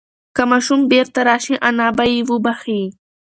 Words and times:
که 0.35 0.43
ماشوم 0.49 0.81
بیرته 0.91 1.21
راشي 1.27 1.55
انا 1.67 1.87
به 1.97 2.05
یې 2.13 2.19
وبښي. 2.29 2.81